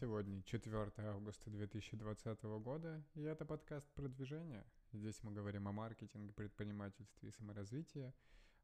Сегодня 0.00 0.42
4 0.42 0.92
августа 1.10 1.50
2020 1.50 2.42
года, 2.42 3.04
и 3.14 3.22
это 3.22 3.44
подкаст 3.44 3.86
«Продвижение». 3.92 4.64
Здесь 4.90 5.22
мы 5.22 5.32
говорим 5.32 5.68
о 5.68 5.72
маркетинге, 5.72 6.32
предпринимательстве 6.32 7.28
и 7.28 7.32
саморазвитии, 7.32 8.14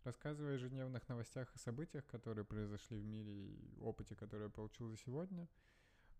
рассказывая 0.04 0.52
о 0.52 0.54
ежедневных 0.54 1.06
новостях 1.06 1.54
и 1.54 1.58
событиях, 1.58 2.06
которые 2.06 2.46
произошли 2.46 2.98
в 2.98 3.04
мире 3.04 3.32
и 3.32 3.78
опыте, 3.78 4.16
который 4.16 4.44
я 4.44 4.48
получил 4.48 4.88
за 4.88 4.96
сегодня. 4.96 5.48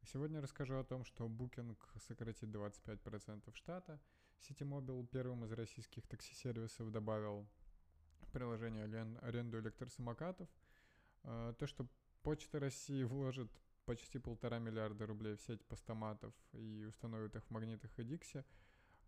Сегодня 0.05 0.43
расскажу 0.43 0.77
о 0.77 0.85
том, 0.85 1.05
что 1.05 1.27
Booking 1.27 1.75
сократит 2.07 2.50
25% 2.50 3.54
штата, 3.54 3.99
Citymobil 4.43 5.07
первым 5.07 5.43
из 5.46 5.53
российских 5.53 6.07
такси-сервисов 6.07 6.93
добавил 6.93 7.49
приложение 8.32 8.85
аренду 9.22 9.59
электросамокатов, 9.59 10.49
а, 11.25 11.54
то, 11.54 11.67
что 11.67 11.89
Почта 12.22 12.61
России 12.61 13.04
вложит 13.04 13.50
почти 13.89 14.19
полтора 14.19 14.59
миллиарда 14.59 15.07
рублей 15.07 15.35
в 15.37 15.41
сеть 15.41 15.65
постаматов 15.65 16.35
и 16.53 16.85
установит 16.85 17.35
их 17.35 17.43
в 17.47 17.51
магнитах 17.51 17.91
и 17.99 18.05
Диксе. 18.05 18.45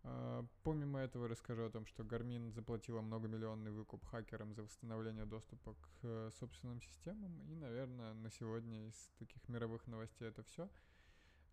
А, 0.03 0.43
помимо 0.63 0.99
этого 0.99 1.27
расскажу 1.27 1.65
о 1.65 1.69
том, 1.69 1.85
что 1.85 2.01
Garmin 2.01 2.49
заплатила 2.51 3.01
многомиллионный 3.01 3.69
выкуп 3.69 4.03
хакерам 4.05 4.55
за 4.55 4.63
восстановление 4.63 5.25
доступа 5.25 5.75
к 5.75 5.89
э, 6.01 6.31
собственным 6.39 6.81
системам. 6.81 7.39
И, 7.43 7.53
наверное, 7.53 8.15
на 8.15 8.31
сегодня 8.31 8.87
из 8.87 9.11
таких 9.19 9.47
мировых 9.47 9.85
новостей 9.85 10.27
это 10.27 10.41
все. 10.41 10.67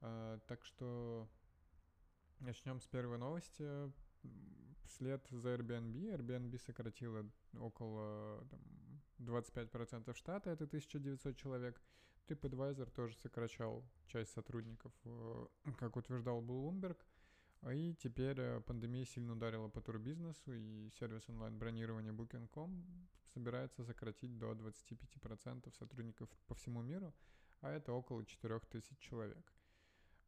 А, 0.00 0.38
так 0.46 0.64
что 0.64 1.28
начнем 2.40 2.80
с 2.80 2.86
первой 2.86 3.18
новости. 3.18 3.92
Вслед 4.86 5.22
за 5.28 5.54
Airbnb, 5.54 6.16
Airbnb 6.16 6.58
сократила 6.64 7.30
около 7.60 8.42
там, 8.50 8.60
25% 9.18 10.14
штата, 10.14 10.48
это 10.48 10.64
1900 10.64 11.36
человек. 11.36 11.78
TripAdvisor 12.28 12.90
тоже 12.90 13.16
сокращал 13.16 13.84
часть 14.06 14.32
сотрудников, 14.32 14.92
э, 15.04 15.46
как 15.78 15.96
утверждал 15.96 16.42
Bloomberg. 16.42 16.98
И 17.72 17.94
теперь 17.94 18.38
э, 18.38 18.60
пандемия 18.60 19.04
сильно 19.04 19.32
ударила 19.32 19.68
по 19.68 19.80
турбизнесу, 19.80 20.52
и 20.52 20.90
сервис 20.90 21.28
онлайн-бронирования 21.28 22.12
Booking.com 22.12 22.84
собирается 23.34 23.84
сократить 23.84 24.38
до 24.38 24.52
25% 24.52 25.74
сотрудников 25.76 26.28
по 26.46 26.54
всему 26.54 26.82
миру, 26.82 27.14
а 27.60 27.70
это 27.70 27.92
около 27.92 28.24
4000 28.24 28.96
человек. 29.00 29.52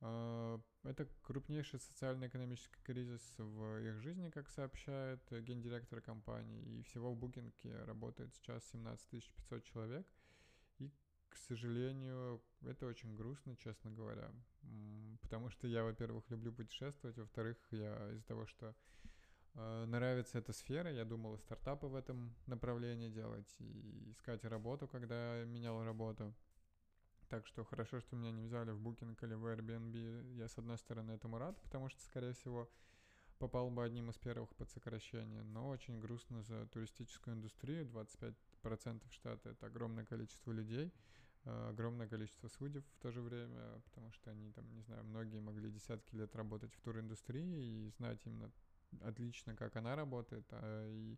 Э, 0.01 0.59
это 0.83 1.07
крупнейший 1.23 1.79
социально-экономический 1.79 2.83
кризис 2.83 3.23
в 3.39 3.79
их 3.79 4.01
жизни, 4.01 4.31
как 4.31 4.49
сообщает 4.49 5.21
гендиректор 5.31 6.01
компании, 6.01 6.79
и 6.79 6.83
всего 6.83 7.15
в 7.15 7.23
Booking 7.23 7.85
работает 7.85 8.35
сейчас 8.35 8.65
17 8.71 9.33
500 9.37 9.65
человек– 9.65 10.07
к 11.31 11.37
сожалению, 11.37 12.43
это 12.63 12.87
очень 12.87 13.15
грустно, 13.15 13.57
честно 13.57 13.91
говоря. 13.91 14.31
Потому 15.23 15.49
что 15.51 15.67
я, 15.67 15.85
во-первых, 15.85 16.29
люблю 16.29 16.53
путешествовать, 16.53 17.17
во-вторых, 17.17 17.57
я 17.71 18.11
из-за 18.13 18.27
того, 18.27 18.47
что 18.47 18.75
э, 19.55 19.85
нравится 19.87 20.39
эта 20.39 20.53
сфера, 20.53 20.93
я 20.93 21.05
думал 21.05 21.39
стартапы 21.39 21.87
в 21.87 21.95
этом 21.95 22.35
направлении 22.47 23.09
делать, 23.09 23.55
и 23.61 24.11
искать 24.11 24.45
работу, 24.45 24.89
когда 24.89 25.45
менял 25.45 25.83
работу. 25.85 26.35
Так 27.29 27.47
что 27.47 27.65
хорошо, 27.65 28.01
что 28.01 28.17
меня 28.17 28.33
не 28.33 28.43
взяли 28.43 28.73
в 28.73 28.83
Booking 28.85 29.17
или 29.23 29.35
в 29.35 29.47
Airbnb. 29.47 30.35
Я, 30.35 30.49
с 30.49 30.59
одной 30.59 30.79
стороны, 30.79 31.13
этому 31.13 31.39
рад, 31.39 31.61
потому 31.63 31.89
что, 31.89 32.03
скорее 32.03 32.33
всего, 32.33 32.69
попал 33.39 33.71
бы 33.71 33.85
одним 33.85 34.11
из 34.11 34.19
первых 34.19 34.53
под 34.57 34.69
сокращение. 34.69 35.45
Но 35.45 35.69
очень 35.69 36.01
грустно 36.01 36.43
за 36.43 36.67
туристическую 36.67 37.37
индустрию. 37.37 37.87
25% 37.87 39.13
штата— 39.13 39.49
это 39.51 39.67
огромное 39.67 40.05
количество 40.05 40.51
людей— 40.51 40.93
огромное 41.45 42.09
количество 42.09 42.49
судеб 42.49 42.85
в 42.95 42.99
то 42.99 43.11
же 43.11 43.21
время, 43.21 43.81
потому 43.85 44.13
что 44.13 44.31
они 44.31 44.53
там, 44.53 44.73
не 44.75 44.83
знаю, 44.83 45.05
многие 45.05 45.41
могли 45.41 45.71
десятки 45.71 46.15
лет 46.15 46.35
работать 46.37 46.75
в 46.75 46.81
туриндустрии 46.81 47.87
и 47.87 47.91
знать 47.91 48.21
именно 48.25 48.51
отлично, 49.01 49.57
как 49.57 49.77
она 49.77 49.97
работает, 49.97 50.47
а 50.51 50.87
и 50.87 51.17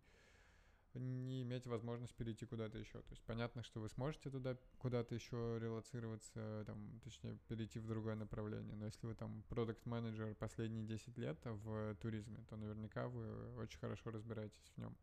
не 0.95 1.43
иметь 1.43 1.67
возможность 1.67 2.15
перейти 2.15 2.45
куда-то 2.45 2.79
еще. 2.79 3.01
То 3.01 3.11
есть 3.11 3.23
понятно, 3.23 3.63
что 3.63 3.81
вы 3.81 3.89
сможете 3.89 4.31
туда 4.31 4.59
куда-то 4.79 5.15
еще 5.15 5.59
релацироваться, 5.59 6.65
там, 6.67 7.01
точнее, 7.03 7.39
перейти 7.49 7.79
в 7.79 7.87
другое 7.87 8.15
направление. 8.15 8.77
Но 8.77 8.85
если 8.85 9.07
вы 9.07 9.15
там 9.15 9.43
продукт 9.49 9.87
менеджер 9.87 10.35
последние 10.35 10.85
10 10.85 11.17
лет 11.17 11.39
в 11.45 11.95
туризме, 11.97 12.45
то 12.49 12.57
наверняка 12.57 13.09
вы 13.09 13.55
очень 13.57 13.79
хорошо 13.79 14.11
разбираетесь 14.11 14.71
в 14.77 14.79
нем. 14.79 14.95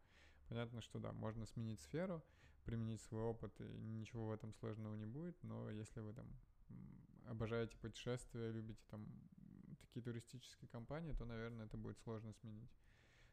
Понятно, 0.48 0.82
что 0.82 1.00
да, 1.00 1.12
можно 1.12 1.46
сменить 1.48 1.80
сферу, 1.82 2.24
применить 2.66 3.02
свой 3.02 3.22
опыт, 3.22 3.60
и 3.62 3.64
ничего 3.64 4.28
в 4.28 4.32
этом 4.32 4.54
сложного 4.54 4.96
не 4.96 5.06
будет, 5.06 5.42
но 5.44 5.70
если 5.70 6.00
вы 6.02 6.14
там 6.14 6.28
обожаете 7.26 7.78
путешествия, 7.78 8.52
любите 8.52 8.82
там 8.90 9.08
такие 9.80 10.04
туристические 10.04 10.70
компании, 10.70 11.14
то, 11.14 11.26
наверное, 11.26 11.66
это 11.66 11.78
будет 11.78 11.98
сложно 12.00 12.34
сменить. 12.34 12.72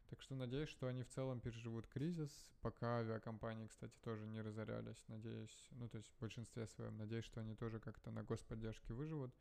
Так 0.09 0.21
что 0.21 0.35
надеюсь, 0.35 0.69
что 0.69 0.87
они 0.87 1.03
в 1.03 1.09
целом 1.09 1.41
переживут 1.41 1.87
кризис, 1.87 2.31
пока 2.61 2.99
авиакомпании, 2.99 3.67
кстати, 3.67 3.93
тоже 4.01 4.25
не 4.25 4.41
разорялись. 4.41 5.03
Надеюсь, 5.09 5.67
ну 5.71 5.89
то 5.89 5.97
есть 5.97 6.09
в 6.09 6.19
большинстве 6.19 6.65
своем, 6.67 6.97
надеюсь, 6.97 7.25
что 7.25 7.41
они 7.41 7.55
тоже 7.55 7.79
как-то 7.79 8.09
на 8.11 8.23
господдержке 8.23 8.93
выживут. 8.93 9.33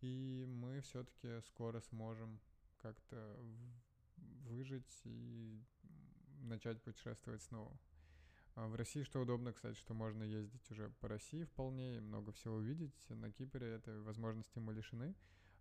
И 0.00 0.44
мы 0.48 0.80
все-таки 0.80 1.40
скоро 1.42 1.80
сможем 1.80 2.40
как-то 2.78 3.38
выжить 4.42 5.00
и 5.04 5.62
начать 6.42 6.82
путешествовать 6.82 7.42
снова. 7.42 7.78
А 8.56 8.68
в 8.68 8.76
России 8.76 9.02
что 9.02 9.20
удобно, 9.20 9.52
кстати, 9.52 9.76
что 9.76 9.94
можно 9.94 10.22
ездить 10.22 10.70
уже 10.70 10.88
по 11.00 11.08
России 11.08 11.42
вполне 11.42 11.96
и 11.96 12.00
много 12.00 12.30
всего 12.32 12.54
увидеть. 12.54 12.94
На 13.08 13.32
Кипре 13.32 13.66
этой 13.66 14.00
возможности 14.00 14.60
мы 14.60 14.72
лишены. 14.72 15.16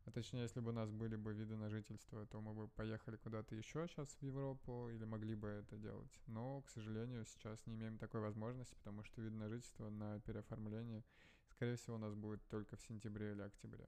А 0.05 0.11
точнее, 0.11 0.41
если 0.41 0.59
бы 0.59 0.69
у 0.69 0.73
нас 0.73 0.91
были 0.91 1.15
бы 1.15 1.33
виды 1.33 1.55
на 1.55 1.69
жительство, 1.69 2.25
то 2.27 2.39
мы 2.39 2.53
бы 2.53 2.67
поехали 2.67 3.15
куда-то 3.15 3.55
еще 3.55 3.87
сейчас 3.87 4.09
в 4.09 4.21
Европу 4.21 4.89
или 4.89 5.05
могли 5.05 5.33
бы 5.33 5.47
это 5.47 5.77
делать. 5.77 6.21
Но, 6.27 6.61
к 6.61 6.69
сожалению, 6.69 7.25
сейчас 7.25 7.65
не 7.65 7.73
имеем 7.73 7.97
такой 7.97 8.21
возможности, 8.21 8.75
потому 8.75 9.03
что 9.03 9.21
вид 9.21 9.33
на 9.33 9.49
жительство 9.49 9.89
на 9.89 10.19
переоформление, 10.19 11.03
скорее 11.47 11.77
всего, 11.77 11.95
у 11.95 11.99
нас 11.99 12.13
будет 12.13 12.45
только 12.49 12.75
в 12.75 12.81
сентябре 12.83 13.31
или 13.31 13.41
октябре. 13.41 13.87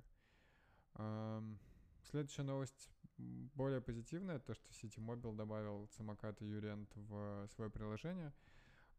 Следующая 2.09 2.43
новость 2.43 2.89
более 3.17 3.81
позитивная, 3.81 4.39
то, 4.39 4.55
что 4.55 4.67
Citymobil 4.71 5.35
добавил 5.35 5.87
самокаты 5.97 6.45
Юрент 6.45 6.89
в 6.95 7.47
свое 7.49 7.69
приложение– 7.69 8.33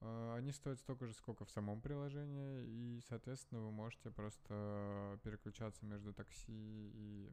они 0.00 0.52
стоят 0.52 0.78
столько 0.78 1.06
же, 1.06 1.14
сколько 1.14 1.44
в 1.44 1.50
самом 1.50 1.80
приложении, 1.80 2.64
и, 2.66 3.00
соответственно, 3.08 3.62
вы 3.62 3.70
можете 3.70 4.10
просто 4.10 5.18
переключаться 5.22 5.86
между 5.86 6.12
такси 6.12 6.52
и 6.52 7.32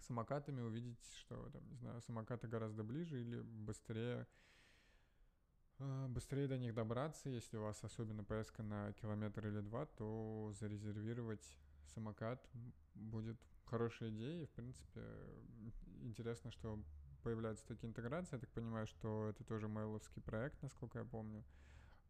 самокатами, 0.00 0.60
увидеть, 0.60 1.04
что, 1.18 1.50
там, 1.50 1.68
не 1.68 1.76
знаю, 1.76 2.00
самокаты 2.02 2.48
гораздо 2.48 2.84
ближе 2.84 3.20
или 3.20 3.40
быстрее 3.40 4.26
а, 5.78 6.08
быстрее 6.08 6.48
до 6.48 6.58
них 6.58 6.74
добраться, 6.74 7.28
если 7.28 7.58
у 7.58 7.62
вас 7.62 7.82
особенно 7.84 8.24
поездка 8.24 8.62
на 8.62 8.92
километр 8.94 9.46
или 9.46 9.60
два, 9.60 9.86
то 9.86 10.52
зарезервировать 10.58 11.44
самокат 11.94 12.48
будет 12.94 13.36
хорошей 13.64 14.10
идеей. 14.10 14.46
В 14.46 14.50
принципе, 14.50 15.02
интересно, 16.02 16.50
что 16.50 16.82
появляются 17.26 17.66
такие 17.66 17.88
интеграции. 17.88 18.36
Я 18.36 18.38
так 18.38 18.50
понимаю, 18.50 18.86
что 18.86 19.30
это 19.30 19.42
тоже 19.42 19.66
мейловский 19.66 20.22
проект, 20.22 20.62
насколько 20.62 21.00
я 21.00 21.04
помню. 21.04 21.42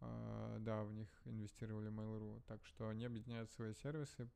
Uh, 0.00 0.59
да, 0.59 0.84
в 0.84 0.93
них 0.93 1.09
инвестировали 1.25 1.91
Mail.ru. 1.91 2.43
Так 2.47 2.62
что 2.66 2.91
они 2.91 3.06
объединяют 3.06 3.50
свои 3.50 3.72
сервисы, 3.72 4.28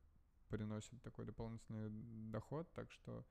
приносят 0.49 0.99
такой 1.03 1.25
дополнительный 1.25 1.91
доход. 2.31 2.67
Так 2.73 2.91
что 2.91 3.23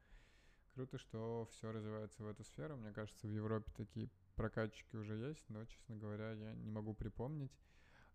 круто, 0.75 0.97
что 0.97 1.49
все 1.51 1.73
развивается 1.73 2.23
в 2.23 2.29
эту 2.29 2.45
сферу. 2.45 2.77
Мне 2.77 2.93
кажется, 2.93 3.27
в 3.27 3.31
Европе 3.31 3.73
такие 3.77 4.09
прокатчики 4.37 4.95
уже 4.95 5.17
есть, 5.17 5.45
но, 5.49 5.65
честно 5.65 5.97
говоря, 5.97 6.31
я 6.31 6.55
не 6.55 6.71
могу 6.71 6.95
припомнить. 6.95 7.59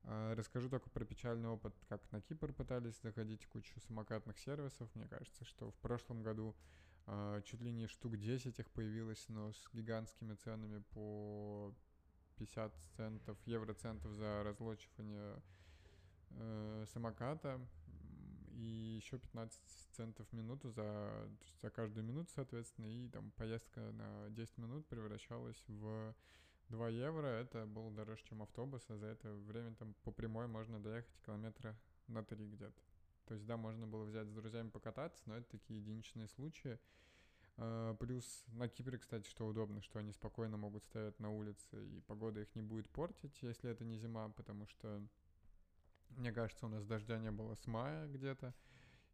Uh, 0.04 0.34
расскажу 0.36 0.70
только 0.70 0.90
про 0.90 1.04
печальный 1.04 1.50
опыт, 1.50 1.76
как 1.90 2.10
на 2.14 2.22
Кипр 2.22 2.54
пытались 2.54 3.02
заходить 3.02 3.46
кучу 3.48 3.82
самокатных 3.82 4.40
сервисов. 4.40 4.88
Мне 4.96 5.10
кажется, 5.10 5.44
что 5.44 5.72
в 5.72 5.76
прошлом 5.80 6.24
году 6.24 6.56
а, 6.56 6.66
чуть 7.46 7.62
ли 7.62 7.72
не 7.72 7.88
штук 7.88 8.18
10 8.18 8.60
их 8.60 8.70
появилось, 8.72 9.26
но 9.30 9.52
с 9.54 9.70
гигантскими 9.74 10.34
ценами 10.36 10.80
по 10.94 11.74
50 12.38 12.74
центов, 12.98 13.38
евроцентов 13.46 14.12
за 14.14 14.44
разлочивание 14.44 15.42
э, 16.32 16.86
самоката 16.92 17.60
и 18.52 18.96
еще 18.98 19.20
15 19.20 19.62
центов 19.94 20.28
в 20.30 20.34
минуту 20.34 20.70
за, 20.72 21.30
за 21.62 21.70
каждую 21.70 22.06
минуту, 22.06 22.32
соответственно, 22.34 22.88
и 22.88 23.10
там 23.10 23.32
поездка 23.32 23.80
на 23.92 24.30
10 24.30 24.58
минут 24.58 24.88
превращалась 24.88 25.62
в 25.68 26.14
2 26.70 26.90
евро, 26.90 27.28
это 27.28 27.66
было 27.66 27.92
дороже, 27.92 28.24
чем 28.24 28.42
автобус, 28.42 28.84
а 28.90 28.98
за 28.98 29.08
это 29.08 29.34
время 29.34 29.76
там 29.76 29.94
по 30.04 30.12
прямой 30.12 30.48
можно 30.48 30.80
доехать 30.80 31.22
километра 31.26 31.78
на 32.08 32.24
3 32.24 32.48
где-то. 32.48 32.82
То 33.26 33.34
есть, 33.34 33.46
да, 33.46 33.58
можно 33.58 33.88
было 33.88 34.06
взять 34.06 34.28
с 34.28 34.34
друзьями 34.34 34.70
покататься, 34.70 35.24
но 35.26 35.36
это 35.36 35.50
такие 35.50 35.80
единичные 35.80 36.28
случаи. 36.28 36.80
А, 37.58 37.96
плюс 37.96 38.46
на 38.48 38.68
Кипре, 38.68 38.98
кстати, 38.98 39.28
что 39.28 39.48
удобно, 39.48 39.82
что 39.82 40.00
они 40.00 40.12
спокойно 40.12 40.58
могут 40.58 40.84
стоять 40.84 41.20
на 41.20 41.30
улице, 41.30 41.86
и 41.88 42.02
погода 42.02 42.42
их 42.42 42.54
не 42.56 42.62
будет 42.62 42.90
портить, 42.90 43.38
если 43.42 43.70
это 43.70 43.84
не 43.84 43.98
зима, 43.98 44.30
потому 44.30 44.68
что, 44.68 45.02
мне 46.10 46.32
кажется, 46.32 46.66
у 46.66 46.70
нас 46.70 46.86
дождя 46.86 47.18
не 47.18 47.32
было 47.32 47.56
с 47.56 47.66
мая 47.66 48.08
где-то, 48.08 48.54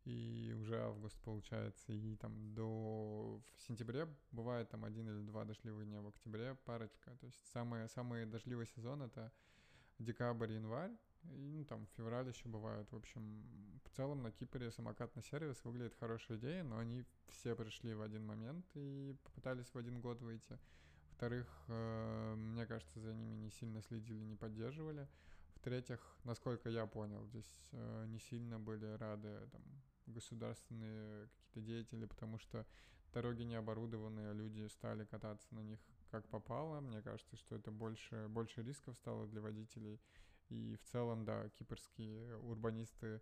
и 0.04 0.56
уже 0.60 0.81
август 0.81 1.19
получается, 1.22 1.94
и 1.94 2.16
там 2.16 2.56
до 2.56 3.40
в 3.58 3.62
сентябре 3.62 4.08
бывает 4.31 4.69
там 4.69 4.84
один 4.84 5.08
или 5.08 5.22
два 5.22 5.46
дождливых 5.46 5.86
дня, 5.86 6.02
в 6.02 6.08
октябре 6.08 6.56
парочка, 6.66 7.16
то 7.18 7.28
есть 7.28 7.46
самые, 7.54 7.88
самые 7.88 8.25
дождливый 8.25 8.66
сезон 8.66 9.04
это 9.04 9.31
декабрь, 10.00 10.54
январь, 10.54 10.92
ну, 11.24 11.63
там, 11.66 11.86
февраль 11.96 12.28
еще 12.28 12.48
бывают. 12.48 12.92
В 12.92 12.96
общем, 12.96 13.81
в 13.92 13.96
целом 13.96 14.24
на 14.24 14.32
Кипре 14.32 14.72
самокатный 14.72 15.22
сервис 15.22 15.66
выглядит 15.66 15.94
хорошей 16.00 16.38
идеей, 16.38 16.64
но 16.64 16.78
они 16.78 17.04
все 17.28 17.56
пришли 17.56 17.94
в 17.94 18.02
один 18.02 18.26
момент 18.26 18.66
и 18.76 19.14
попытались 19.26 19.68
в 19.74 19.78
один 19.78 20.00
год 20.00 20.22
выйти. 20.22 20.58
Во-вторых, 21.10 21.48
э, 21.68 22.36
мне 22.36 22.66
кажется, 22.66 23.02
за 23.02 23.14
ними 23.14 23.36
не 23.36 23.52
сильно 23.52 23.82
следили, 23.82 24.24
не 24.24 24.38
поддерживали. 24.38 25.10
В-третьих, 25.56 26.00
насколько 26.24 26.70
я 26.70 26.86
понял, 26.86 27.26
здесь 27.26 27.70
э, 27.74 28.06
не 28.08 28.20
сильно 28.20 28.60
были 28.60 28.86
рады 28.96 29.50
там, 29.52 29.62
государственные 30.06 31.28
какие-то 31.28 31.60
деятели, 31.60 32.06
потому 32.06 32.40
что 32.40 32.66
дороги 33.14 33.44
не 33.44 33.56
оборудованы, 33.56 34.30
а 34.30 34.34
люди 34.34 34.66
стали 34.70 35.04
кататься 35.04 35.54
на 35.54 35.60
них 35.60 35.80
как 36.12 36.26
попало. 36.30 36.80
Мне 36.80 37.02
кажется, 37.02 37.36
что 37.36 37.58
это 37.58 37.72
больше, 37.72 38.28
больше 38.30 38.64
рисков 38.64 38.96
стало 38.96 39.28
для 39.28 39.42
водителей. 39.42 40.00
И 40.48 40.78
в 40.78 40.92
целом, 40.92 41.26
да, 41.26 41.50
кипрские 41.50 42.38
урбанисты 42.38 43.22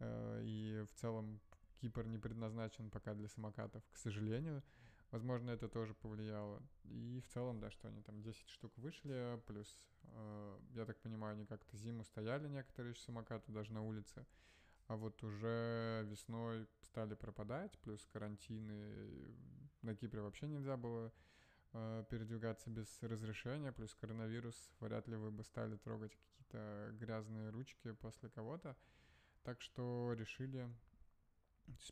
и 0.00 0.86
в 0.90 1.00
целом 1.00 1.40
Кипр 1.80 2.04
не 2.06 2.18
предназначен 2.18 2.90
пока 2.90 3.14
для 3.14 3.28
самокатов, 3.28 3.82
к 3.92 3.96
сожалению. 3.96 4.62
Возможно, 5.10 5.50
это 5.50 5.68
тоже 5.68 5.94
повлияло. 5.94 6.62
И 6.84 7.20
в 7.26 7.32
целом, 7.32 7.58
да, 7.58 7.70
что 7.70 7.88
они 7.88 8.00
там 8.02 8.22
10 8.22 8.48
штук 8.48 8.72
вышли, 8.76 9.40
плюс, 9.46 9.68
э, 10.04 10.58
я 10.74 10.84
так 10.84 11.00
понимаю, 11.00 11.34
они 11.34 11.46
как-то 11.46 11.76
зиму 11.76 12.04
стояли 12.04 12.48
некоторые 12.48 12.94
самокаты 12.94 13.50
даже 13.50 13.72
на 13.72 13.82
улице. 13.82 14.24
А 14.86 14.96
вот 14.96 15.22
уже 15.24 16.04
весной 16.08 16.68
стали 16.82 17.14
пропадать, 17.14 17.76
плюс 17.80 18.06
карантины. 18.12 19.34
На 19.82 19.96
Кипре 19.96 20.20
вообще 20.20 20.46
нельзя 20.46 20.76
было 20.76 21.12
э, 21.72 22.04
передвигаться 22.08 22.70
без 22.70 22.86
разрешения, 23.02 23.72
плюс 23.72 23.94
коронавирус, 23.94 24.70
вряд 24.78 25.08
ли 25.08 25.16
вы 25.16 25.32
бы 25.32 25.42
стали 25.42 25.76
трогать 25.76 26.16
какие-то 26.16 26.90
грязные 26.92 27.50
ручки 27.50 27.92
после 27.92 28.28
кого-то. 28.28 28.76
Так 29.42 29.60
что 29.62 30.12
решили, 30.12 30.68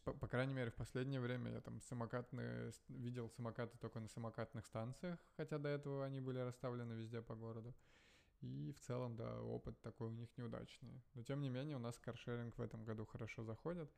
по, 0.05 0.13
по 0.13 0.29
крайней 0.29 0.53
мере, 0.55 0.71
в 0.71 0.75
последнее 0.75 1.21
время 1.21 1.53
я 1.53 1.61
там 1.61 1.81
самокатные, 1.81 2.73
видел 2.89 3.31
самокаты 3.31 3.79
только 3.79 4.01
на 4.01 4.09
самокатных 4.09 4.67
станциях, 4.67 5.19
хотя 5.37 5.59
до 5.59 5.69
этого 5.69 6.05
они 6.05 6.21
были 6.21 6.39
расставлены 6.39 6.93
везде 6.95 7.23
по 7.23 7.35
городу. 7.35 7.75
И 8.41 8.73
в 8.73 8.81
целом, 8.81 9.17
да, 9.17 9.43
опыт 9.43 9.81
такой 9.81 10.09
у 10.09 10.13
них 10.13 10.29
неудачный. 10.37 11.03
Но 11.15 11.23
тем 11.23 11.41
не 11.41 11.49
менее, 11.49 11.77
у 11.77 11.81
нас 11.81 11.99
каршеринг 11.99 12.57
в 12.57 12.63
этом 12.63 12.85
году 12.85 13.05
хорошо 13.05 13.43
заходит. 13.45 13.91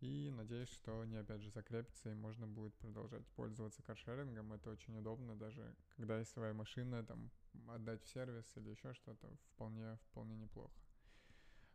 И 0.00 0.30
надеюсь, 0.30 0.68
что 0.68 1.00
они 1.00 1.16
опять 1.16 1.40
же 1.40 1.50
закрепятся 1.50 2.10
и 2.10 2.14
можно 2.14 2.46
будет 2.46 2.74
продолжать 2.74 3.26
пользоваться 3.28 3.82
каршерингом. 3.82 4.52
Это 4.52 4.70
очень 4.70 4.96
удобно, 4.96 5.34
даже 5.34 5.74
когда 5.96 6.18
есть 6.18 6.30
своя 6.30 6.52
машина, 6.52 7.04
там 7.04 7.30
отдать 7.68 8.02
в 8.02 8.08
сервис 8.08 8.46
или 8.56 8.70
еще 8.70 8.92
что-то, 8.94 9.28
вполне, 9.54 9.98
вполне 10.10 10.36
неплохо. 10.36 10.72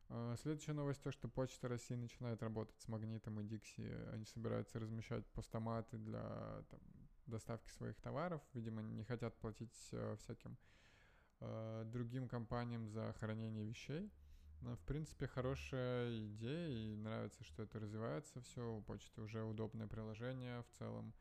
А, 0.09 0.35
следующая 0.37 0.73
новость 0.73 1.01
то, 1.01 1.11
что 1.11 1.27
Почта 1.27 1.67
России 1.67 1.95
начинает 1.95 2.41
работать 2.43 2.79
с 2.79 2.87
Магнитом 2.87 3.39
и 3.39 3.43
Дикси. 3.43 3.89
Они 4.11 4.25
собираются 4.25 4.79
размещать 4.79 5.25
постаматы 5.27 5.97
для 5.97 6.63
там, 6.69 6.79
доставки 7.25 7.69
своих 7.71 7.99
товаров. 7.99 8.41
Видимо, 8.53 8.81
не 8.81 9.03
хотят 9.03 9.35
платить 9.39 9.75
э, 9.91 10.15
всяким 10.19 10.57
э, 11.39 11.83
другим 11.87 12.27
компаниям 12.27 12.87
за 12.87 13.13
хранение 13.19 13.65
вещей. 13.65 14.11
Но, 14.61 14.77
в 14.77 14.81
принципе, 14.81 15.27
хорошая 15.27 16.25
идея, 16.27 16.69
и 16.69 16.95
нравится, 16.95 17.43
что 17.43 17.63
это 17.63 17.79
развивается 17.79 18.39
все. 18.41 18.77
У 18.77 18.81
почты 18.81 19.21
уже 19.21 19.43
удобное 19.43 19.87
приложение, 19.87 20.63
в 20.63 20.77
целом 20.77 21.13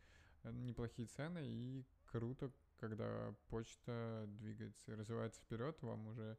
э, 0.45 0.53
неплохие 0.53 1.09
цены, 1.09 1.41
и 1.43 1.85
круто, 2.05 2.53
когда 2.79 3.35
почта 3.49 4.25
двигается 4.29 4.93
и 4.93 4.95
развивается 4.95 5.41
вперед, 5.41 5.81
вам 5.83 6.07
уже 6.09 6.37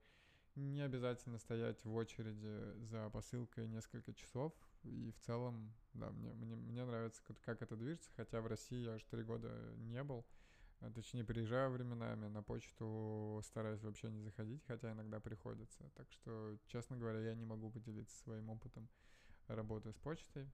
не 0.55 0.81
обязательно 0.81 1.39
стоять 1.39 1.83
в 1.83 1.93
очереди 1.93 2.79
за 2.85 3.09
посылкой 3.09 3.67
несколько 3.67 4.13
часов. 4.13 4.53
И 4.83 5.11
в 5.11 5.19
целом, 5.25 5.73
да, 5.93 6.11
мне, 6.11 6.33
мне, 6.33 6.55
мне 6.55 6.85
нравится, 6.85 7.21
как 7.45 7.61
это 7.61 7.75
движется, 7.75 8.11
хотя 8.15 8.41
в 8.41 8.47
России 8.47 8.83
я 8.83 8.95
уже 8.95 9.05
три 9.05 9.23
года 9.23 9.49
не 9.77 10.03
был. 10.03 10.25
А, 10.81 10.91
точнее, 10.91 11.23
приезжаю 11.23 11.71
временами, 11.71 12.27
на 12.27 12.43
почту 12.43 13.41
стараюсь 13.45 13.81
вообще 13.81 14.11
не 14.11 14.19
заходить, 14.21 14.63
хотя 14.67 14.91
иногда 14.91 15.19
приходится. 15.19 15.89
Так 15.95 16.11
что, 16.11 16.57
честно 16.67 16.97
говоря, 16.97 17.19
я 17.19 17.35
не 17.35 17.45
могу 17.45 17.71
поделиться 17.71 18.17
своим 18.17 18.49
опытом 18.49 18.89
работы 19.47 19.93
с 19.93 19.97
почтой. 19.97 20.49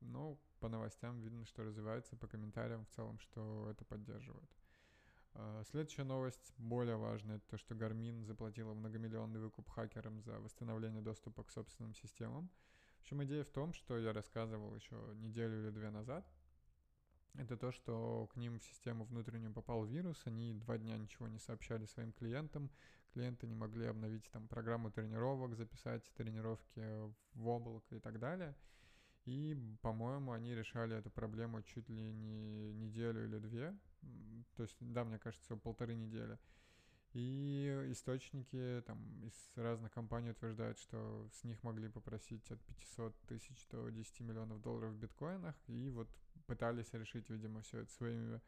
Но 0.00 0.38
по 0.60 0.68
новостям 0.68 1.20
видно, 1.20 1.44
что 1.44 1.64
развивается, 1.64 2.16
по 2.16 2.26
комментариям 2.26 2.84
в 2.86 2.88
целом, 2.94 3.18
что 3.18 3.68
это 3.70 3.84
поддерживают. 3.84 4.50
А, 5.34 5.64
следующая 5.64 6.04
новость, 6.04 6.54
более 6.58 6.96
важная, 6.96 7.36
это 7.36 7.46
то, 7.48 7.58
что 7.58 7.74
Garmin 7.74 8.24
заплатила 8.24 8.72
многомиллионный 8.72 9.40
выкуп 9.40 9.68
хакерам 9.68 10.20
за 10.22 10.38
восстановление 10.40 11.02
доступа 11.02 11.42
к 11.42 11.50
собственным 11.50 11.94
системам. 11.94 12.48
В 12.98 13.00
общем, 13.00 13.24
идея 13.24 13.44
в 13.44 13.50
том, 13.50 13.72
что 13.74 13.98
я 13.98 14.12
рассказывал 14.12 14.74
еще 14.74 14.96
неделю 15.16 15.60
или 15.62 15.70
две 15.70 15.90
назад, 15.90 16.24
это 17.36 17.56
то, 17.56 17.72
что 17.72 18.28
к 18.32 18.36
ним 18.36 18.60
в 18.60 18.64
систему 18.64 19.04
внутреннюю 19.04 19.52
попал 19.52 19.84
вирус, 19.84 20.22
они 20.24 20.54
два 20.54 20.78
дня 20.78 20.96
ничего 20.96 21.26
не 21.26 21.40
сообщали 21.40 21.84
своим 21.86 22.12
клиентам, 22.12 22.70
клиенты 23.12 23.48
не 23.48 23.56
могли 23.56 23.86
обновить 23.86 24.30
там 24.30 24.46
программу 24.46 24.92
тренировок, 24.92 25.56
записать 25.56 26.04
тренировки 26.14 26.80
в 27.34 27.48
облако 27.48 27.96
и 27.96 27.98
так 27.98 28.20
далее. 28.20 28.54
И, 29.24 29.56
по-моему, 29.80 30.32
они 30.32 30.54
решали 30.54 30.96
эту 30.96 31.10
проблему 31.10 31.60
чуть 31.62 31.88
ли 31.88 32.12
не 32.12 32.72
неделю 32.72 33.24
или 33.24 33.38
две. 33.38 33.76
То 34.56 34.62
есть, 34.62 34.76
да, 34.80 35.04
мне 35.04 35.18
кажется, 35.18 35.56
полторы 35.56 35.94
недели. 35.94 36.38
И 37.14 37.86
источники 37.90 38.82
там 38.86 38.98
из 39.24 39.52
разных 39.54 39.92
компаний 39.92 40.30
утверждают, 40.30 40.78
что 40.78 41.28
с 41.32 41.44
них 41.44 41.62
могли 41.62 41.88
попросить 41.88 42.50
от 42.50 42.60
500 42.64 43.16
тысяч 43.26 43.68
до 43.68 43.88
10 43.88 44.20
миллионов 44.20 44.60
долларов 44.60 44.92
в 44.92 44.96
биткоинах. 44.96 45.54
И 45.68 45.90
вот 45.90 46.08
пытались 46.46 46.92
решить, 46.92 47.30
видимо, 47.30 47.62
все 47.62 47.78
это 47.82 47.92
своими 47.92 48.40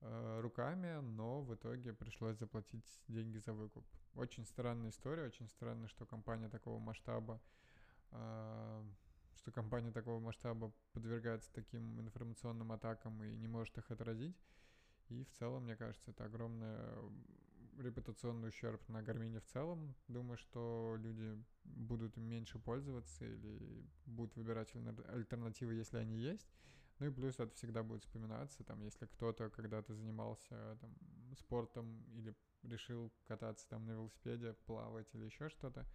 э, 0.00 0.40
руками, 0.40 1.00
но 1.00 1.42
в 1.42 1.54
итоге 1.54 1.92
пришлось 1.92 2.38
заплатить 2.38 3.02
деньги 3.08 3.36
за 3.36 3.52
выкуп. 3.52 3.84
Очень 4.14 4.46
странная 4.46 4.90
история, 4.90 5.26
очень 5.26 5.48
странно, 5.48 5.86
что 5.86 6.06
компания 6.06 6.48
такого 6.48 6.78
масштаба, 6.78 7.38
э, 8.12 8.84
что 9.36 9.52
компания 9.52 9.92
такого 9.92 10.20
масштаба 10.20 10.72
подвергается 10.92 11.52
таким 11.52 12.00
информационным 12.00 12.72
атакам 12.72 13.22
и 13.24 13.36
не 13.36 13.46
может 13.46 13.76
их 13.76 13.90
отразить. 13.90 14.40
И 15.10 15.24
в 15.24 15.30
целом, 15.32 15.64
мне 15.64 15.76
кажется, 15.76 16.10
это 16.10 16.24
огромный 16.24 16.76
репутационный 17.78 18.48
ущерб 18.48 18.80
на 18.88 19.02
Гармине 19.02 19.40
в 19.40 19.46
целом. 19.46 19.94
Думаю, 20.08 20.36
что 20.38 20.96
люди 20.98 21.42
будут 21.64 22.16
меньше 22.16 22.58
пользоваться 22.58 23.24
или 23.24 23.84
будут 24.06 24.36
выбирать 24.36 24.72
альтернативы, 25.08 25.74
если 25.74 25.98
они 25.98 26.16
есть. 26.16 26.48
Ну 26.98 27.06
и 27.06 27.10
плюс 27.10 27.40
это 27.40 27.54
всегда 27.54 27.82
будет 27.82 28.02
вспоминаться, 28.02 28.62
там, 28.62 28.82
если 28.82 29.06
кто-то 29.06 29.48
когда-то 29.48 29.94
занимался 29.94 30.76
там, 30.80 30.94
спортом 31.34 32.04
или 32.12 32.36
решил 32.62 33.10
кататься 33.24 33.66
там 33.68 33.86
на 33.86 33.92
велосипеде, 33.92 34.52
плавать 34.66 35.08
или 35.14 35.24
еще 35.24 35.48
что-то, 35.48 35.86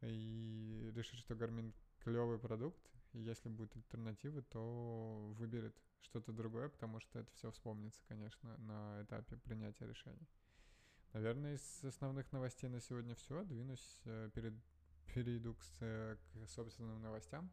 и 0.00 0.90
решит, 0.94 1.18
что 1.18 1.34
Garmin 1.34 1.74
клевый 1.98 2.38
продукт, 2.38 2.80
если 3.12 3.48
будет 3.48 3.74
альтернативы, 3.76 4.42
то 4.42 5.32
выберет 5.36 5.76
что-то 6.02 6.32
другое, 6.32 6.68
потому 6.68 7.00
что 7.00 7.18
это 7.18 7.30
все 7.32 7.50
вспомнится, 7.50 8.00
конечно, 8.08 8.56
на 8.58 9.02
этапе 9.02 9.36
принятия 9.36 9.86
решений. 9.86 10.28
Наверное, 11.12 11.54
из 11.54 11.84
основных 11.84 12.30
новостей 12.32 12.68
на 12.68 12.80
сегодня 12.80 13.14
все. 13.14 13.44
Двинусь, 13.44 14.00
э, 14.04 14.30
перед, 14.34 14.54
перейду 15.12 15.54
к, 15.54 15.78
к 15.78 16.46
собственным 16.46 17.02
новостям 17.02 17.50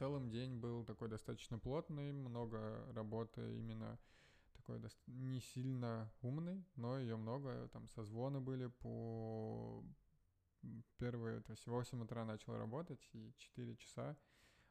целом 0.00 0.30
день 0.30 0.56
был 0.56 0.82
такой 0.82 1.10
достаточно 1.10 1.58
плотный, 1.58 2.10
много 2.12 2.86
работы 2.94 3.58
именно 3.58 3.98
такой 4.54 4.80
не 5.06 5.40
сильно 5.40 6.10
умный, 6.22 6.64
но 6.74 6.98
ее 6.98 7.16
много, 7.16 7.68
там 7.68 7.86
созвоны 7.88 8.40
были 8.40 8.68
по 8.68 9.84
первые, 10.98 11.40
то 11.40 11.52
есть 11.52 11.66
в 11.66 11.70
8 11.70 12.02
утра 12.02 12.24
начал 12.24 12.56
работать, 12.56 13.00
и 13.12 13.32
4 13.36 13.76
часа 13.76 14.16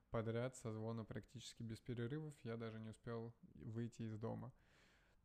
подряд 0.10 0.56
созвоны 0.56 1.04
практически 1.04 1.64
без 1.64 1.80
перерывов, 1.80 2.34
я 2.44 2.58
даже 2.58 2.80
не 2.80 2.90
успел 2.90 3.34
выйти 3.56 4.04
из 4.04 4.18
дома. 4.18 4.52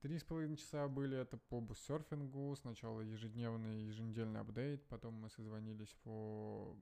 Три 0.00 0.18
с 0.18 0.25
половиной 0.25 0.56
часа 0.56 0.87
были 0.87 1.16
это 1.16 1.38
по 1.38 1.61
буссерфингу, 1.61 2.54
сначала 2.56 3.00
ежедневный, 3.00 3.85
еженедельный 3.85 4.40
апдейт, 4.40 4.87
потом 4.88 5.14
мы 5.14 5.30
созвонились 5.30 5.94
по 6.02 6.76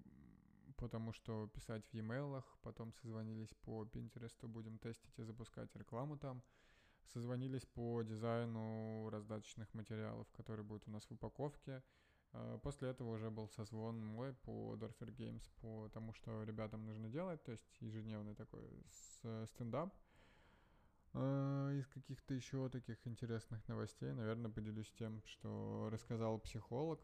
потому 0.76 1.12
что 1.12 1.46
писать 1.54 1.84
в 1.86 1.94
e-mail, 1.94 2.42
потом 2.62 2.92
созвонились 2.94 3.54
по 3.62 3.84
Pinterest, 3.84 4.46
будем 4.48 4.78
тестить 4.78 5.16
и 5.16 5.22
запускать 5.22 5.74
рекламу 5.76 6.16
там, 6.16 6.42
созвонились 7.12 7.64
по 7.66 8.02
дизайну 8.02 9.08
раздаточных 9.10 9.72
материалов, 9.74 10.26
которые 10.32 10.64
будут 10.64 10.88
у 10.88 10.90
нас 10.90 11.04
в 11.04 11.12
упаковке, 11.12 11.84
после 12.62 12.88
этого 12.88 13.10
уже 13.10 13.30
был 13.30 13.48
созвон 13.48 14.04
мой 14.04 14.32
по 14.32 14.74
Dorfer 14.74 15.14
Games, 15.14 15.42
по 15.60 15.90
тому, 15.92 16.12
что 16.14 16.42
ребятам 16.44 16.86
нужно 16.86 17.08
делать, 17.08 17.42
то 17.44 17.52
есть 17.52 17.76
ежедневный 17.80 18.34
такой 18.34 18.66
стендап. 19.46 19.94
А, 21.14 21.70
из 21.72 21.86
каких-то 21.88 22.32
еще 22.32 22.68
таких 22.70 23.06
интересных 23.06 23.66
новостей, 23.68 24.12
наверное, 24.12 24.50
поделюсь 24.50 24.90
тем, 24.92 25.22
что 25.26 25.88
рассказал 25.92 26.38
психолог. 26.38 27.00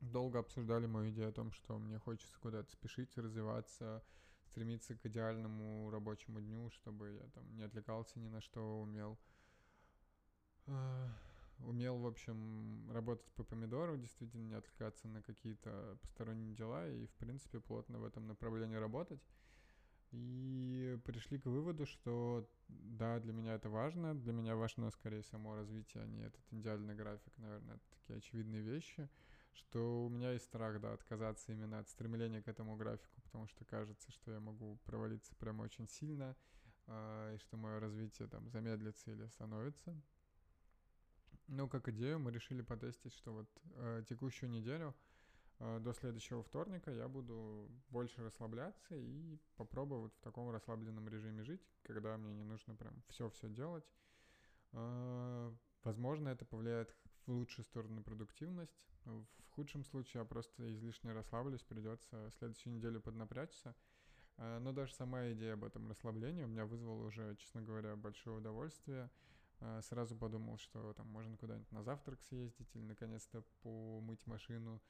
Долго 0.00 0.38
обсуждали 0.38 0.86
мою 0.86 1.10
идею 1.10 1.28
о 1.28 1.32
том, 1.32 1.52
что 1.52 1.78
мне 1.78 1.98
хочется 1.98 2.38
куда-то 2.40 2.70
спешить, 2.70 3.16
развиваться, 3.16 4.02
стремиться 4.46 4.94
к 4.96 5.04
идеальному 5.06 5.90
рабочему 5.90 6.40
дню, 6.40 6.70
чтобы 6.70 7.12
я 7.12 7.28
там 7.30 7.56
не 7.56 7.62
отвлекался 7.62 8.18
ни 8.18 8.28
на 8.28 8.40
что, 8.40 8.80
умел 8.80 9.18
а, 10.66 11.10
умел, 11.58 11.98
в 11.98 12.06
общем, 12.06 12.90
работать 12.92 13.30
по 13.32 13.44
помидору, 13.44 13.96
действительно 13.96 14.42
не 14.42 14.54
отвлекаться 14.54 15.08
на 15.08 15.22
какие-то 15.22 15.98
посторонние 16.00 16.54
дела 16.54 16.88
и, 16.88 17.06
в 17.06 17.14
принципе, 17.14 17.60
плотно 17.60 17.98
в 17.98 18.04
этом 18.04 18.26
направлении 18.26 18.76
работать. 18.76 19.22
И 20.12 20.96
пришли 21.04 21.40
к 21.40 21.46
выводу, 21.46 21.86
что 21.86 22.48
да, 22.68 23.18
для 23.18 23.32
меня 23.32 23.54
это 23.54 23.68
важно, 23.68 24.14
для 24.14 24.32
меня 24.32 24.54
важно 24.54 24.90
скорее 24.90 25.24
само 25.24 25.56
развитие, 25.56 26.04
а 26.04 26.06
не 26.06 26.22
этот 26.22 26.44
идеальный 26.52 26.94
график, 26.94 27.36
наверное, 27.38 27.76
это 27.76 27.84
такие 27.90 28.18
очевидные 28.18 28.62
вещи, 28.62 29.08
что 29.52 30.04
у 30.04 30.08
меня 30.08 30.30
есть 30.32 30.44
страх, 30.44 30.80
да, 30.80 30.92
отказаться 30.92 31.52
именно 31.52 31.80
от 31.80 31.88
стремления 31.88 32.42
к 32.42 32.48
этому 32.48 32.76
графику, 32.76 33.20
потому 33.22 33.48
что 33.48 33.64
кажется, 33.64 34.12
что 34.12 34.30
я 34.30 34.38
могу 34.38 34.78
провалиться 34.84 35.34
прямо 35.36 35.62
очень 35.62 35.88
сильно, 35.88 36.36
э, 36.86 37.34
и 37.34 37.38
что 37.38 37.56
мое 37.56 37.80
развитие 37.80 38.28
там 38.28 38.48
замедлится 38.48 39.10
или 39.10 39.22
остановится. 39.22 40.00
Ну, 41.48 41.68
как 41.68 41.88
идею 41.88 42.18
мы 42.18 42.30
решили 42.30 42.62
потестить, 42.62 43.12
что 43.14 43.32
вот 43.32 43.48
э, 43.76 44.02
текущую 44.08 44.50
неделю 44.50 44.94
э, 45.58 45.78
до 45.80 45.92
следующего 45.92 46.42
вторника 46.42 46.90
я 46.90 47.06
буду 47.06 47.70
больше 47.90 48.22
расслабляться 48.22 48.96
и 48.96 49.38
попробую 49.56 50.02
вот 50.02 50.14
в 50.14 50.20
таком 50.20 50.50
расслабленном 50.50 51.06
режиме 51.08 51.42
жить, 51.42 51.60
когда 51.82 52.16
мне 52.16 52.32
не 52.34 52.44
нужно 52.44 52.74
прям 52.74 53.02
все-все 53.08 53.48
делать. 53.50 53.84
Э, 54.72 55.52
возможно, 55.82 56.30
это 56.30 56.46
повлияет 56.46 56.94
в 57.26 57.32
лучшую 57.32 57.64
сторону 57.66 58.02
продуктивность. 58.02 58.88
В 59.04 59.50
худшем 59.50 59.84
случае 59.84 60.22
я 60.22 60.24
просто 60.24 60.72
излишне 60.72 61.12
расслаблюсь, 61.12 61.62
придется 61.62 62.30
следующую 62.38 62.74
неделю 62.74 63.02
поднапрячься. 63.02 63.74
Э, 64.36 64.58
но 64.60 64.72
даже 64.72 64.94
сама 64.94 65.30
идея 65.32 65.54
об 65.54 65.64
этом 65.64 65.88
расслаблении 65.88 66.44
у 66.44 66.48
меня 66.48 66.64
вызвала 66.64 67.04
уже, 67.04 67.36
честно 67.36 67.60
говоря, 67.60 67.96
большое 67.96 68.38
удовольствие. 68.38 69.10
А, 69.60 69.80
сразу 69.82 70.16
подумал, 70.16 70.58
что 70.58 70.92
там 70.94 71.06
можно 71.08 71.36
куда-нибудь 71.36 71.70
на 71.72 71.82
завтрак 71.82 72.20
съездить 72.22 72.68
или 72.74 72.82
наконец-то 72.82 73.42
помыть 73.62 74.26
машину 74.26 74.82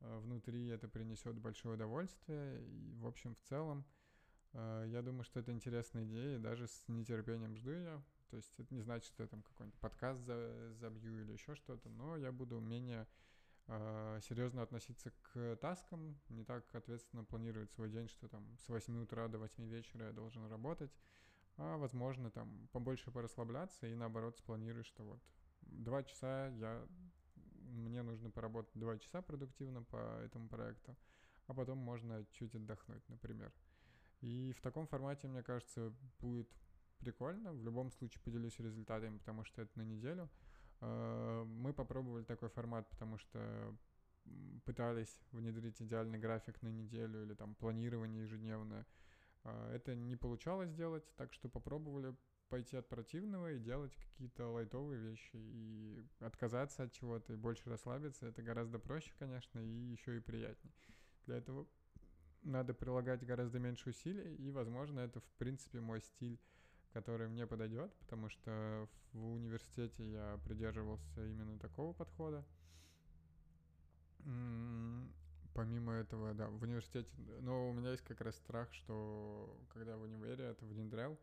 а, 0.00 0.18
внутри, 0.20 0.68
это 0.68 0.88
принесет 0.88 1.36
большое 1.38 1.74
удовольствие. 1.74 2.64
И, 2.64 2.94
в 2.96 3.06
общем, 3.06 3.34
в 3.34 3.40
целом, 3.40 3.84
а, 4.52 4.84
я 4.84 5.02
думаю, 5.02 5.24
что 5.24 5.40
это 5.40 5.52
интересная 5.52 6.04
идея, 6.04 6.36
и 6.36 6.40
даже 6.40 6.66
с 6.66 6.88
нетерпением 6.88 7.56
жду 7.56 7.70
ее. 7.70 8.02
То 8.30 8.36
есть 8.36 8.58
это 8.58 8.74
не 8.74 8.80
значит, 8.80 9.06
что 9.06 9.22
я 9.22 9.28
там 9.28 9.42
какой-нибудь 9.42 9.78
подкаст 9.78 10.24
забью 10.24 11.20
или 11.20 11.32
еще 11.32 11.54
что-то, 11.54 11.88
но 11.88 12.16
я 12.16 12.32
буду 12.32 12.58
менее 12.58 13.06
серьезно 13.66 14.60
относиться 14.62 15.12
к 15.22 15.56
таскам, 15.56 16.18
не 16.28 16.44
так 16.44 16.64
ответственно 16.74 17.24
планировать 17.24 17.70
свой 17.70 17.88
день, 17.88 18.08
что 18.08 18.28
там 18.28 18.44
с 18.58 18.68
8 18.68 19.02
утра 19.02 19.28
до 19.28 19.38
8 19.38 19.64
вечера 19.68 20.06
я 20.06 20.12
должен 20.12 20.46
работать, 20.48 20.90
а 21.56 21.76
возможно 21.76 22.30
там 22.30 22.68
побольше 22.72 23.10
порасслабляться 23.10 23.86
и 23.86 23.94
наоборот 23.94 24.36
спланируешь, 24.36 24.86
что 24.86 25.04
вот 25.04 25.20
два 25.62 26.02
часа 26.02 26.48
я 26.48 26.86
мне 27.74 28.02
нужно 28.02 28.30
поработать 28.30 28.72
два 28.74 28.98
часа 28.98 29.22
продуктивно 29.22 29.82
по 29.82 29.96
этому 30.24 30.48
проекту, 30.48 30.96
а 31.46 31.54
потом 31.54 31.78
можно 31.78 32.24
чуть 32.32 32.54
отдохнуть, 32.54 33.08
например. 33.08 33.52
И 34.20 34.54
в 34.56 34.60
таком 34.60 34.86
формате, 34.86 35.28
мне 35.28 35.42
кажется, 35.42 35.92
будет 36.20 36.48
прикольно. 36.98 37.52
В 37.52 37.62
любом 37.62 37.90
случае 37.90 38.22
поделюсь 38.22 38.58
результатами, 38.58 39.18
потому 39.18 39.44
что 39.44 39.62
это 39.62 39.78
на 39.78 39.82
неделю. 39.82 40.30
А, 40.80 41.44
мы 41.44 41.72
попробовали 41.72 42.24
такой 42.24 42.48
формат, 42.48 42.88
потому 42.88 43.18
что 43.18 43.76
пытались 44.64 45.18
внедрить 45.32 45.82
идеальный 45.82 46.18
график 46.18 46.62
на 46.62 46.68
неделю 46.68 47.24
или 47.24 47.34
там 47.34 47.54
планирование 47.54 48.22
ежедневное– 48.22 48.86
это 49.44 49.94
не 49.94 50.16
получалось 50.16 50.70
сделать, 50.70 51.04
так 51.16 51.32
что 51.32 51.48
попробовали 51.48 52.16
пойти 52.48 52.76
от 52.76 52.88
противного 52.88 53.52
и 53.52 53.58
делать 53.58 53.94
какие-то 53.96 54.48
лайтовые 54.48 55.00
вещи 55.00 55.34
и 55.34 56.06
отказаться 56.20 56.84
от 56.84 56.92
чего-то 56.92 57.32
и 57.32 57.36
больше 57.36 57.68
расслабиться. 57.68 58.26
Это 58.26 58.42
гораздо 58.42 58.78
проще, 58.78 59.12
конечно, 59.18 59.58
и 59.58 59.66
еще 59.66 60.16
и 60.16 60.20
приятнее. 60.20 60.72
Для 61.26 61.36
этого 61.36 61.66
надо 62.42 62.74
прилагать 62.74 63.24
гораздо 63.24 63.58
меньше 63.58 63.90
усилий, 63.90 64.36
и, 64.36 64.50
возможно, 64.50 65.00
это, 65.00 65.20
в 65.20 65.32
принципе, 65.38 65.80
мой 65.80 66.00
стиль, 66.00 66.38
который 66.92 67.28
мне 67.28 67.46
подойдет, 67.46 67.92
потому 67.94 68.28
что 68.28 68.88
в 69.12 69.32
университете 69.32 70.08
я 70.10 70.38
придерживался 70.44 71.26
именно 71.26 71.58
такого 71.58 71.92
подхода 71.92 72.44
помимо 75.54 75.92
этого, 75.92 76.34
да, 76.34 76.48
в 76.48 76.62
университете, 76.62 77.08
но 77.40 77.70
у 77.70 77.72
меня 77.72 77.92
есть 77.92 78.02
как 78.02 78.20
раз 78.20 78.36
страх, 78.36 78.72
что 78.74 79.58
когда 79.72 79.96
в 79.96 80.02
универе 80.02 80.44
это 80.44 80.64
внедрял 80.64 81.18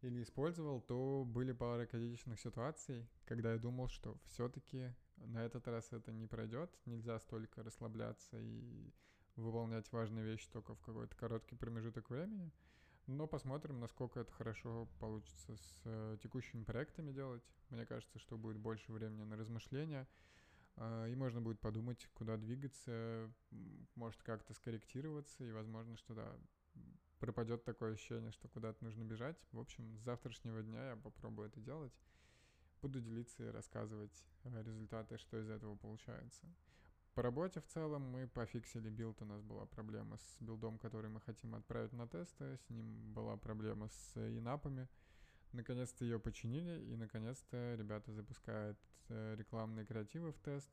или 0.00 0.22
использовал, 0.22 0.80
то 0.80 1.24
были 1.26 1.52
пара 1.52 1.86
критичных 1.86 2.40
ситуаций, 2.40 3.08
когда 3.26 3.52
я 3.52 3.58
думал, 3.58 3.88
что 3.88 4.16
все-таки 4.26 4.94
на 5.16 5.44
этот 5.44 5.66
раз 5.66 5.92
это 5.92 6.12
не 6.12 6.26
пройдет, 6.26 6.70
нельзя 6.86 7.18
столько 7.18 7.62
расслабляться 7.62 8.38
и 8.38 8.92
выполнять 9.36 9.90
важные 9.92 10.24
вещи 10.24 10.48
только 10.52 10.74
в 10.74 10.80
какой-то 10.80 11.14
короткий 11.16 11.56
промежуток 11.56 12.10
времени. 12.10 12.52
Но 13.06 13.26
посмотрим, 13.26 13.80
насколько 13.80 14.20
это 14.20 14.30
хорошо 14.32 14.86
получится 15.00 15.56
с 15.56 15.82
э, 15.84 16.18
текущими 16.22 16.62
проектами 16.62 17.10
делать. 17.10 17.42
Мне 17.70 17.86
кажется, 17.86 18.18
что 18.18 18.36
будет 18.36 18.58
больше 18.58 18.92
времени 18.92 19.24
на 19.24 19.36
размышления. 19.36 20.06
А, 20.80 21.06
и 21.06 21.14
можно 21.14 21.40
будет 21.40 21.60
подумать, 21.60 22.08
куда 22.14 22.36
двигаться, 22.36 23.30
может 23.94 24.22
как-то 24.22 24.54
скорректироваться, 24.54 25.44
и 25.44 25.50
возможно, 25.50 25.96
что 25.96 26.14
да, 26.14 26.36
пропадет 27.18 27.64
такое 27.64 27.94
ощущение, 27.94 28.30
что 28.30 28.48
куда-то 28.48 28.84
нужно 28.84 29.02
бежать. 29.04 29.36
В 29.52 29.58
общем, 29.58 29.96
с 29.96 30.00
завтрашнего 30.02 30.62
дня 30.62 30.90
я 30.90 30.96
попробую 30.96 31.48
это 31.48 31.60
делать. 31.60 31.92
Буду 32.80 33.00
делиться 33.00 33.44
и 33.44 33.50
рассказывать 33.50 34.24
результаты, 34.44 35.18
что 35.18 35.40
из 35.40 35.50
этого 35.50 35.74
получается. 35.74 36.46
По 37.14 37.22
работе 37.22 37.60
в 37.60 37.66
целом 37.66 38.02
мы 38.02 38.28
пофиксили 38.28 38.88
build, 38.88 39.20
у 39.22 39.24
нас 39.24 39.42
была 39.42 39.66
проблема 39.66 40.16
с 40.18 40.40
build 40.40 40.64
ом, 40.64 40.78
который 40.78 41.10
мы 41.10 41.20
хотим 41.20 41.56
отправить 41.56 41.92
на 41.92 42.06
тесты, 42.06 42.56
с 42.56 42.70
ним 42.70 43.12
была 43.12 43.36
проблема 43.36 43.88
с 43.88 44.16
in-app 44.38 44.68
ами, 44.68 44.88
Наконец-то 45.52 46.04
ее 46.04 46.18
починили, 46.18 46.84
и 46.92 46.96
наконец-то 46.96 47.74
ребята 47.74 48.12
запускают 48.12 48.78
э, 49.08 49.34
рекламные 49.36 49.86
креативы 49.86 50.32
в 50.32 50.38
тест. 50.38 50.70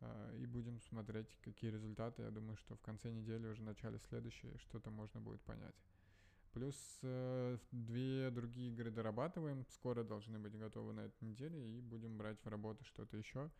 Э, 0.00 0.36
и 0.36 0.46
будем 0.46 0.80
смотреть, 0.80 1.36
какие 1.42 1.70
результаты. 1.70 2.22
Я 2.22 2.30
думаю, 2.30 2.56
что 2.56 2.74
в 2.74 2.80
конце 2.80 3.10
недели, 3.10 3.46
уже 3.46 3.62
в 3.62 3.64
начале 3.64 3.98
следующей, 3.98 4.56
что-то 4.58 4.90
можно 4.90 5.20
будет 5.20 5.40
понять. 5.42 5.76
Плюс 6.52 6.76
э, 7.02 7.58
две 7.70 8.30
другие 8.30 8.72
игры 8.72 8.90
дорабатываем. 8.90 9.64
Скоро 9.68 10.02
должны 10.02 10.40
быть 10.40 10.58
готовы 10.58 10.92
на 10.92 11.00
этой 11.02 11.22
неделе, 11.22 11.78
и 11.78 11.80
будем 11.80 12.18
брать 12.18 12.42
в 12.44 12.48
работу 12.48 12.84
что-то 12.84 13.16
еще. 13.16 13.50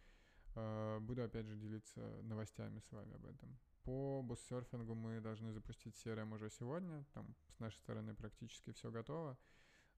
Буду 1.03 1.23
опять 1.23 1.47
же 1.47 1.55
делиться 1.55 2.01
новостями 2.23 2.81
с 2.81 2.91
вами 2.91 3.15
об 3.15 3.25
этом. 3.25 3.57
По 3.85 4.21
буссерфингу 4.21 4.97
мы 4.97 5.21
должны 5.21 5.53
запустить 5.53 5.95
CRM 5.95 6.35
уже 6.35 6.51
сегодня. 6.51 7.05
Там 7.15 7.37
с 7.57 7.61
нашей 7.61 7.79
стороны 7.79 8.15
практически 8.15 8.73
все 8.73 8.91
готово. 8.91 9.39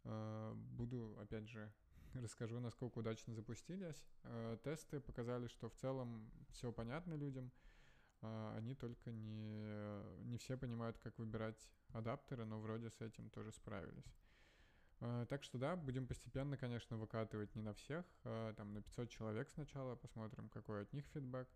Э, 0.05 0.53
буду, 0.55 1.17
опять 1.21 1.49
же, 1.49 1.71
расскажу, 2.15 2.61
насколько 2.61 2.99
удачно 2.99 3.35
запустились. 3.35 4.05
Э, 4.25 4.59
тесты 4.63 5.01
показали, 5.01 5.47
что 5.49 5.69
в 5.69 5.75
целом 5.75 6.31
все 6.51 6.73
понятно 6.73 7.15
людям. 7.15 7.53
Э, 8.23 8.55
они 8.57 8.75
только 8.75 9.11
не, 9.11 10.25
не 10.25 10.39
все 10.39 10.57
понимают, 10.57 10.99
как 10.99 11.19
выбирать 11.19 11.69
адаптеры, 11.93 12.45
но 12.45 12.59
вроде 12.61 12.91
с 12.91 13.01
этим 13.01 13.31
тоже 13.31 13.53
справились. 13.53 14.17
Так 15.29 15.43
что 15.43 15.59
да, 15.59 15.75
будем 15.75 16.07
постепенно, 16.07 16.57
конечно, 16.57 16.97
выкатывать 16.97 17.57
не 17.57 17.63
на 17.63 17.75
всех, 17.75 18.07
там 18.23 18.73
на 18.73 18.83
500 18.83 19.11
человек 19.11 19.51
сначала, 19.51 19.97
посмотрим, 19.97 20.49
какой 20.49 20.83
от 20.83 20.93
них 20.93 21.05
фидбэк. 21.07 21.49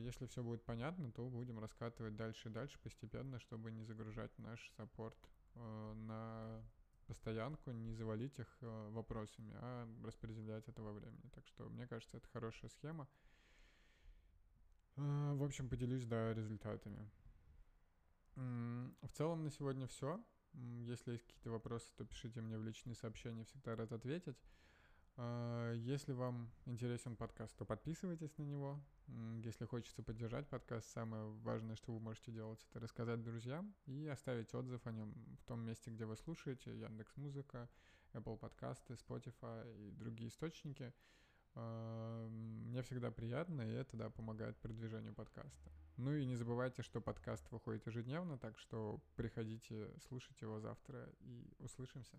Если 0.00 0.26
все 0.26 0.42
будет 0.42 0.64
понятно, 0.64 1.12
то 1.12 1.24
будем 1.28 1.60
раскатывать 1.60 2.16
дальше 2.16 2.48
и 2.48 2.52
дальше 2.52 2.80
постепенно, 2.82 3.38
чтобы 3.38 3.70
не 3.70 3.84
загружать 3.84 4.36
наш 4.38 4.72
саппорт 4.76 5.16
на 5.54 6.64
постоянку, 7.12 7.70
не 7.72 7.92
завалить 7.92 8.38
их 8.38 8.48
э, 8.62 8.88
вопросами, 8.90 9.52
а 9.56 9.86
распределять 10.02 10.66
это 10.66 10.82
во 10.82 10.92
времени. 10.92 11.28
Так 11.34 11.46
что, 11.46 11.68
мне 11.68 11.86
кажется, 11.86 12.16
это 12.16 12.26
хорошая 12.28 12.70
схема. 12.70 13.06
Э, 14.96 15.34
в 15.34 15.42
общем, 15.42 15.68
поделюсь, 15.68 16.06
да, 16.06 16.32
результатами. 16.32 17.10
В 18.34 19.08
целом 19.12 19.44
на 19.44 19.50
сегодня 19.50 19.86
все. 19.86 20.18
Если 20.54 21.12
есть 21.12 21.24
какие-то 21.24 21.50
вопросы, 21.50 21.92
то 21.96 22.06
пишите 22.06 22.40
мне 22.40 22.56
в 22.56 22.64
личные 22.64 22.94
сообщения, 22.94 23.44
всегда 23.44 23.76
рад 23.76 23.92
ответить. 23.92 24.38
А, 25.16 25.72
если 25.74 26.12
вам 26.12 26.50
интересен 26.66 27.16
подкаст, 27.16 27.56
то 27.56 27.64
подписывайтесь 27.64 28.36
на 28.38 28.42
него. 28.44 28.80
Если 29.42 29.66
хочется 29.66 30.02
поддержать 30.02 30.48
подкаст, 30.48 30.88
самое 30.90 31.24
важное, 31.42 31.76
что 31.76 31.92
вы 31.92 32.00
можете 32.00 32.32
делать, 32.32 32.64
это 32.70 32.80
рассказать 32.80 33.22
друзьям 33.22 33.74
и 33.86 34.06
оставить 34.06 34.54
отзыв 34.54 34.86
о 34.86 34.92
нем 34.92 35.12
в 35.40 35.44
том 35.44 35.60
месте, 35.60 35.90
где 35.90 36.06
вы 36.06 36.16
слушаете, 36.16 36.78
Яндекс 36.78 37.16
Музыка, 37.16 37.68
Apple 38.14 38.38
подкасты, 38.38 38.94
Spotify 38.94 39.70
и 39.76 39.90
другие 39.90 40.30
источники. 40.30 40.94
А, 41.54 42.28
мне 42.28 42.80
всегда 42.82 43.10
приятно, 43.10 43.62
и 43.62 43.72
это, 43.72 43.96
да, 43.96 44.08
помогает 44.08 44.56
продвижению 44.58 45.14
подкаста. 45.14 45.70
Ну 45.98 46.14
и 46.14 46.24
не 46.24 46.36
забывайте, 46.36 46.82
что 46.82 47.02
подкаст 47.02 47.50
выходит 47.50 47.86
ежедневно, 47.86 48.38
так 48.38 48.58
что 48.58 48.98
приходите 49.16 49.90
слушать 50.08 50.40
его 50.40 50.58
завтра 50.58 51.06
и 51.20 51.54
услышимся. 51.58 52.18